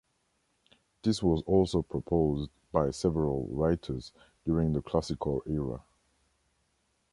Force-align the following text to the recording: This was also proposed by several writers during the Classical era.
This 1.03 1.21
was 1.21 1.43
also 1.45 1.83
proposed 1.83 2.49
by 2.71 2.89
several 2.89 3.47
writers 3.51 4.11
during 4.47 4.73
the 4.73 4.81
Classical 4.81 5.43
era. 5.45 5.83